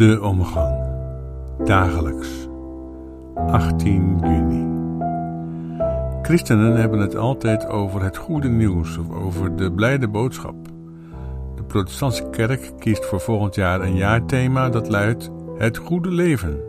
[0.00, 0.74] De omgang.
[1.64, 2.28] Dagelijks.
[3.34, 4.66] 18 juni.
[6.22, 10.54] Christenen hebben het altijd over het goede nieuws of over de blijde boodschap.
[11.56, 16.60] De protestantse kerk kiest voor volgend jaar een jaarthema dat luidt het goede leven.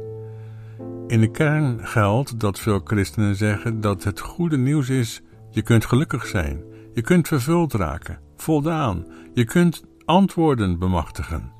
[1.08, 5.86] In de kern geldt dat veel christenen zeggen dat het goede nieuws is: je kunt
[5.86, 6.63] gelukkig zijn,
[6.94, 11.59] je kunt vervuld raken, voldaan, je kunt antwoorden bemachtigen.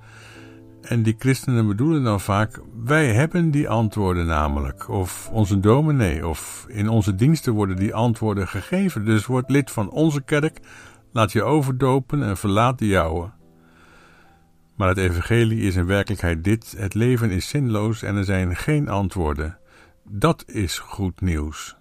[0.82, 4.90] En die christenen bedoelen dan vaak: wij hebben die antwoorden namelijk.
[4.90, 9.06] Of onze dominee, of in onze diensten worden die antwoorden gegeven.
[9.06, 10.60] Dus word lid van onze kerk,
[11.12, 13.32] laat je overdopen en verlaat de jouwe.
[14.76, 18.90] Maar het evangelie is in werkelijkheid dit: het leven is zinloos en er zijn geen
[18.90, 19.58] antwoorden.
[20.04, 21.76] Dat is goed nieuws.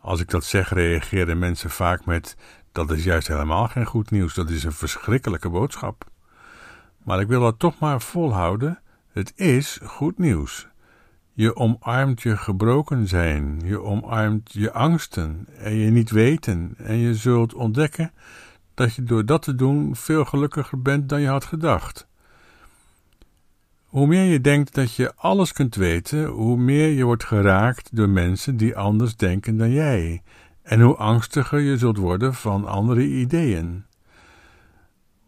[0.00, 2.36] Als ik dat zeg, reageren mensen vaak met:
[2.72, 6.12] dat is juist helemaal geen goed nieuws, dat is een verschrikkelijke boodschap.
[7.04, 8.78] Maar ik wil dat toch maar volhouden.
[9.12, 10.68] Het is goed nieuws.
[11.32, 17.14] Je omarmt je gebroken zijn, je omarmt je angsten en je niet weten, en je
[17.14, 18.12] zult ontdekken
[18.74, 22.06] dat je door dat te doen veel gelukkiger bent dan je had gedacht.
[23.84, 28.08] Hoe meer je denkt dat je alles kunt weten, hoe meer je wordt geraakt door
[28.08, 30.22] mensen die anders denken dan jij,
[30.62, 33.84] en hoe angstiger je zult worden van andere ideeën.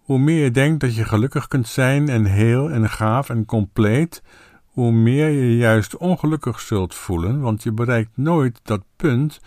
[0.06, 4.22] Hoe meer je denkt dat je gelukkig kunt zijn en heel en gaaf en compleet,
[4.64, 9.40] hoe meer je juist ongelukkig zult voelen, want je bereikt nooit dat punt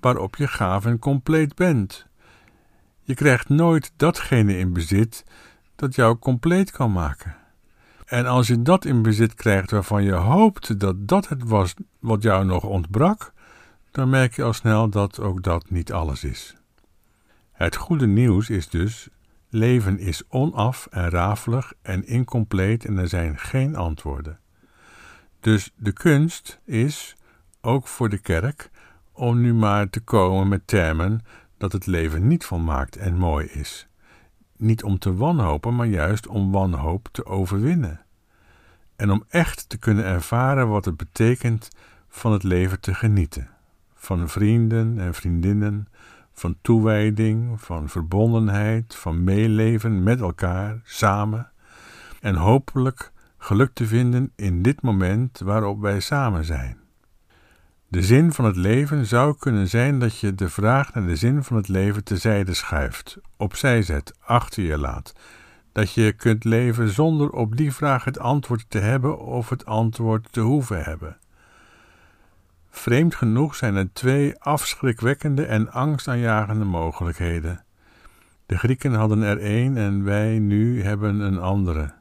[0.00, 2.06] waarop je gaaf en compleet bent.
[3.02, 5.24] Je krijgt nooit datgene in bezit
[5.74, 7.36] dat jou compleet kan maken.
[8.04, 12.22] En als je dat in bezit krijgt waarvan je hoopte dat dat het was wat
[12.22, 13.32] jou nog ontbrak,
[13.90, 16.56] dan merk je al snel dat ook dat niet alles is.
[17.52, 19.08] Het goede nieuws is dus
[19.56, 24.38] Leven is onaf en rafelig en incompleet en er zijn geen antwoorden.
[25.40, 27.16] Dus de kunst is,
[27.60, 28.70] ook voor de kerk,
[29.12, 31.20] om nu maar te komen met termen
[31.56, 33.88] dat het leven niet volmaakt en mooi is.
[34.56, 38.00] Niet om te wanhopen, maar juist om wanhoop te overwinnen.
[38.96, 41.68] En om echt te kunnen ervaren wat het betekent
[42.08, 43.48] van het leven te genieten.
[43.94, 45.88] Van vrienden en vriendinnen,
[46.38, 51.50] van toewijding, van verbondenheid, van meeleven met elkaar, samen,
[52.20, 56.78] en hopelijk geluk te vinden in dit moment waarop wij samen zijn.
[57.88, 61.44] De zin van het leven zou kunnen zijn dat je de vraag naar de zin
[61.44, 65.12] van het leven tezijde schuift, opzij zet, achter je laat,
[65.72, 70.32] dat je kunt leven zonder op die vraag het antwoord te hebben of het antwoord
[70.32, 71.18] te hoeven hebben.
[72.76, 77.64] Vreemd genoeg zijn er twee afschrikwekkende en angstaanjagende mogelijkheden.
[78.46, 81.94] De Grieken hadden er één en wij nu hebben een andere.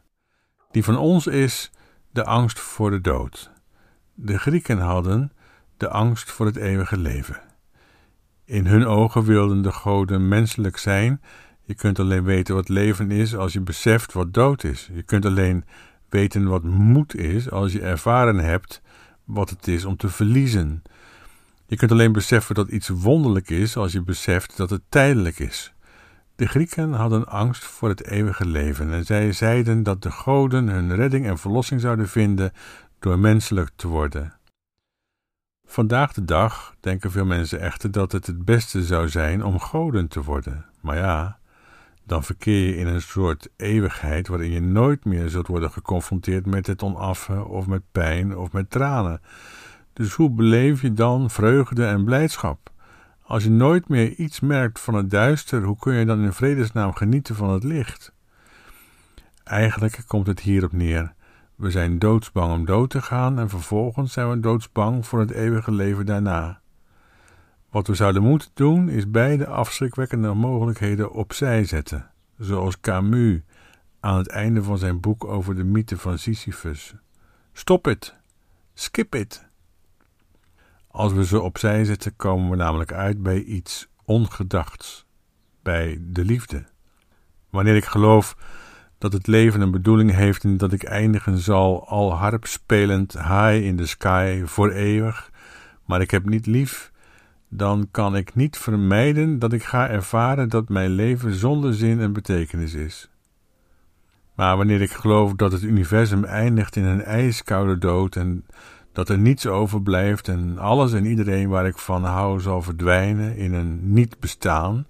[0.72, 1.72] Die van ons is
[2.12, 3.52] de angst voor de dood.
[4.14, 5.32] De Grieken hadden
[5.78, 7.42] de angst voor het eeuwige leven.
[8.46, 11.22] In hun ogen wilden de goden menselijk zijn.
[11.64, 14.90] Je kunt alleen weten wat leven is als je beseft wat dood is.
[14.94, 15.66] Je kunt alleen
[16.10, 18.82] weten wat moed is als je ervaren hebt
[19.26, 20.84] wat het is om te verliezen.
[21.68, 25.74] Je kunt alleen beseffen dat iets wonderlijk is als je beseft dat het tijdelijk is.
[26.36, 30.96] De Grieken hadden angst voor het eeuwige leven en zij zeiden dat de goden hun
[30.96, 32.52] redding en verlossing zouden vinden
[33.00, 34.34] door menselijk te worden.
[35.68, 40.08] Vandaag de dag denken veel mensen echter dat het het beste zou zijn om goden
[40.08, 40.66] te worden.
[40.82, 41.40] Maar ja,
[42.06, 46.68] dan verkeer je in een soort eeuwigheid waarin je nooit meer zult worden geconfronteerd met
[46.68, 49.22] het onaffen of met pijn of met tranen.
[49.94, 52.72] Dus hoe beleef je dan vreugde en blijdschap?
[53.22, 56.94] Als je nooit meer iets merkt van het duister, hoe kun je dan in vredesnaam
[56.94, 58.14] genieten van het licht?
[59.44, 61.14] Eigenlijk komt het hierop neer.
[61.56, 65.72] We zijn doodsbang om dood te gaan en vervolgens zijn we doodsbang voor het eeuwige
[65.72, 66.60] leven daarna.
[67.76, 73.42] Wat we zouden moeten doen is beide afschrikwekkende mogelijkheden opzij zetten, zoals Camus
[74.00, 76.94] aan het einde van zijn boek over de mythe van Sisyphus.
[77.54, 78.16] Stop het,
[78.74, 79.48] skip it.
[80.88, 85.06] Als we ze opzij zetten, komen we namelijk uit bij iets ongedachts,
[85.64, 86.66] bij de liefde.
[87.50, 88.38] Wanneer ik geloof
[88.98, 93.64] dat het leven een bedoeling heeft en dat ik eindigen zal al harp spelend high
[93.64, 95.32] in the sky voor eeuwig,
[95.86, 96.94] maar ik heb niet lief,
[97.58, 102.14] dan kan ik niet vermijden dat ik ga ervaren dat mijn leven zonder zin en
[102.14, 103.10] betekenis is.
[104.36, 108.46] Maar wanneer ik geloof dat het universum eindigt in een ijskoude dood en
[108.92, 113.54] dat er niets overblijft en alles en iedereen waar ik van hou zal verdwijnen in
[113.54, 114.88] een niet bestaan,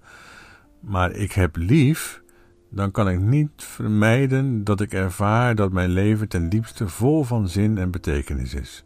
[0.80, 2.22] maar ik heb lief,
[2.70, 7.48] dan kan ik niet vermijden dat ik ervaar dat mijn leven ten diepste vol van
[7.48, 8.84] zin en betekenis is.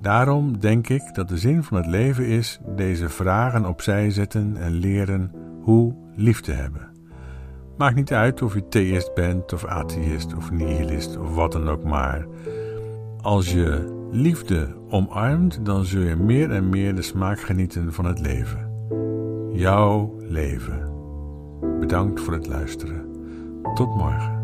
[0.00, 4.72] Daarom denk ik dat de zin van het leven is deze vragen opzij zetten en
[4.72, 5.32] leren
[5.62, 6.88] hoe lief te hebben.
[7.76, 11.84] Maakt niet uit of je theïst bent of atheïst of nihilist of wat dan ook
[11.84, 12.26] maar.
[13.20, 18.20] Als je liefde omarmt, dan zul je meer en meer de smaak genieten van het
[18.20, 18.70] leven.
[19.52, 20.92] Jouw leven.
[21.80, 23.04] Bedankt voor het luisteren.
[23.74, 24.39] Tot morgen.